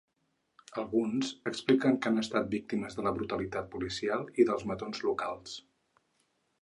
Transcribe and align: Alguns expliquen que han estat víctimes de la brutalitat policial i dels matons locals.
Alguns 0.83 1.27
expliquen 1.51 1.99
que 2.05 2.09
han 2.11 2.17
estat 2.21 2.49
víctimes 2.55 2.97
de 3.01 3.05
la 3.09 3.13
brutalitat 3.19 3.69
policial 3.77 4.27
i 4.43 4.47
dels 4.51 4.67
matons 4.73 5.05
locals. 5.11 5.55